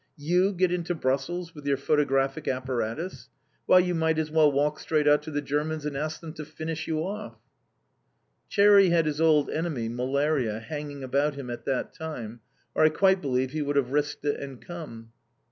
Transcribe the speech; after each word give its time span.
"You 0.17 0.51
get 0.53 0.71
into 0.71 0.95
Brussels 0.95 1.53
with 1.53 1.63
your 1.67 1.77
photographic 1.77 2.47
apparatus! 2.47 3.29
Why, 3.67 3.77
you 3.77 3.93
might 3.93 4.17
as 4.17 4.31
well 4.31 4.51
walk 4.51 4.79
straight 4.79 5.07
out 5.07 5.21
to 5.21 5.29
the 5.29 5.43
Germans 5.43 5.85
and 5.85 5.95
ask 5.95 6.19
them 6.21 6.33
to 6.33 6.43
finish 6.43 6.87
you 6.87 7.05
off!" 7.05 7.35
"Cherry" 8.49 8.89
had 8.89 9.05
his 9.05 9.21
old 9.21 9.51
enemy, 9.51 9.89
malaria, 9.89 10.59
hanging 10.59 11.03
about 11.03 11.35
him 11.35 11.51
at 11.51 11.65
that 11.65 11.93
time, 11.93 12.39
or 12.73 12.83
I 12.83 12.89
quite 12.89 13.21
believe 13.21 13.51
he 13.51 13.61
would 13.61 13.75
have 13.75 13.91
risked 13.91 14.25
it 14.25 14.39
and 14.39 14.59
come. 14.59 15.11